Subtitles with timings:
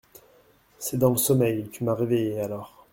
[0.79, 1.69] C’est dans le sommeil,…
[1.71, 2.87] tu m’as réveillée, alors…